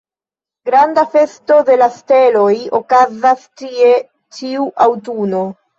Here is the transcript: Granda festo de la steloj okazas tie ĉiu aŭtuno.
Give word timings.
Granda 0.69 1.03
festo 1.15 1.59
de 1.69 1.77
la 1.81 1.89
steloj 1.99 2.49
okazas 2.81 3.47
tie 3.63 3.95
ĉiu 4.41 4.69
aŭtuno. 4.91 5.47